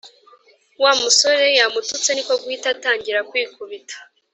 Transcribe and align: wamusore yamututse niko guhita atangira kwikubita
wamusore 0.83 1.45
yamututse 1.59 2.09
niko 2.13 2.33
guhita 2.41 2.67
atangira 2.75 3.19
kwikubita 3.29 3.95